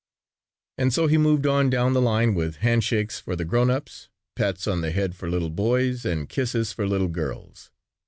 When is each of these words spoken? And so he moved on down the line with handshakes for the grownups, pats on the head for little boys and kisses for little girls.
And 0.79 0.91
so 0.91 1.05
he 1.05 1.19
moved 1.19 1.45
on 1.45 1.69
down 1.69 1.93
the 1.93 2.01
line 2.01 2.33
with 2.33 2.55
handshakes 2.55 3.19
for 3.19 3.35
the 3.35 3.45
grownups, 3.45 4.09
pats 4.35 4.65
on 4.65 4.81
the 4.81 4.89
head 4.89 5.15
for 5.15 5.29
little 5.29 5.51
boys 5.51 6.05
and 6.05 6.27
kisses 6.27 6.73
for 6.73 6.87
little 6.87 7.07
girls. 7.07 7.69